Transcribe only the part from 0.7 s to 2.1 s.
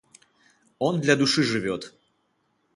Он для души живет.